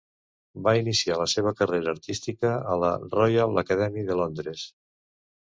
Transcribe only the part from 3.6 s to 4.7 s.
Academy de Londres.